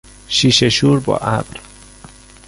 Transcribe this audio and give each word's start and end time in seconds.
شیشه 0.27 0.69
شور 0.69 0.99
با 0.99 1.17
ابر 1.17 1.59